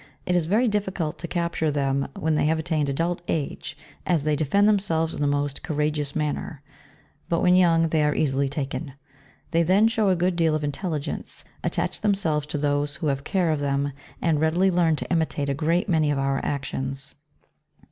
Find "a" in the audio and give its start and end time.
10.09-10.15, 15.49-15.53